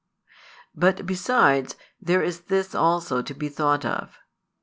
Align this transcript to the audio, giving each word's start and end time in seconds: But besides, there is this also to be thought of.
But 0.73 1.05
besides, 1.05 1.75
there 2.01 2.23
is 2.23 2.45
this 2.49 2.73
also 2.73 3.21
to 3.21 3.33
be 3.35 3.49
thought 3.49 3.85
of. 3.85 4.17